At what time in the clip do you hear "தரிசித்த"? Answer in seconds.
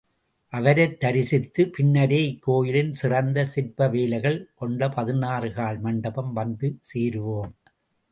1.03-1.65